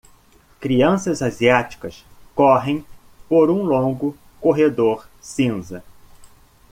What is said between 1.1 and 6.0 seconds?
asiáticas correm por um longo corredor cinza.